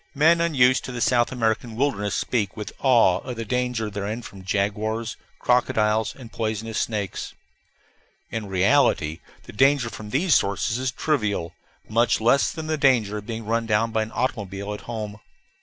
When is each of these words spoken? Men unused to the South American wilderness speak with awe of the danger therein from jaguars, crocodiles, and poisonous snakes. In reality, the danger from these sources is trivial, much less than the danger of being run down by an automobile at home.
Men 0.15 0.41
unused 0.41 0.83
to 0.85 0.91
the 0.91 0.99
South 0.99 1.31
American 1.31 1.75
wilderness 1.75 2.15
speak 2.15 2.57
with 2.57 2.73
awe 2.79 3.19
of 3.19 3.35
the 3.35 3.45
danger 3.45 3.87
therein 3.87 4.23
from 4.23 4.43
jaguars, 4.43 5.15
crocodiles, 5.37 6.15
and 6.15 6.31
poisonous 6.31 6.79
snakes. 6.79 7.35
In 8.31 8.47
reality, 8.47 9.19
the 9.43 9.53
danger 9.53 9.91
from 9.91 10.09
these 10.09 10.33
sources 10.33 10.79
is 10.79 10.89
trivial, 10.89 11.53
much 11.87 12.19
less 12.19 12.51
than 12.51 12.65
the 12.65 12.79
danger 12.79 13.19
of 13.19 13.27
being 13.27 13.45
run 13.45 13.67
down 13.67 13.91
by 13.91 14.01
an 14.01 14.11
automobile 14.13 14.73
at 14.73 14.81
home. 14.89 15.19